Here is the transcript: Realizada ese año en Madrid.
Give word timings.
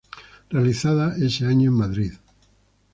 Realizada 0.49 1.15
ese 1.15 1.45
año 1.45 1.69
en 1.69 1.77
Madrid. 1.77 2.13